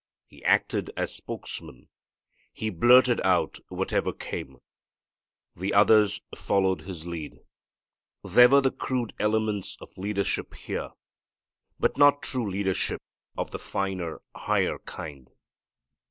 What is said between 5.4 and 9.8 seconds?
The others followed his lead. There were the crude elements